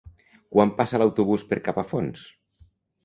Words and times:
Quan 0.55 0.71
passa 0.79 1.01
l'autobús 1.03 1.45
per 1.51 1.59
Capafonts? 1.69 2.25